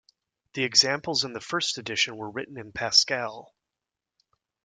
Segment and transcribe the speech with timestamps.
[0.55, 3.53] The examples in the first edition were written in Pascal.